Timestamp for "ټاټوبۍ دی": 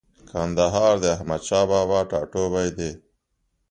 2.09-2.91